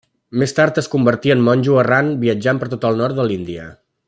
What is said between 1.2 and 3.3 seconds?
en monjo errant viatjant per tot el nord